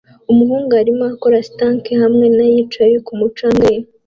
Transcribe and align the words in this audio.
Umuhungu 0.31 0.71
arimo 0.81 1.03
akora 1.13 1.37
stunt 1.47 1.85
hamwe 2.01 2.25
na 2.35 2.45
yicaye 2.53 2.95
kumu 3.05 3.27
canga 3.37 3.67
ye 3.73 3.79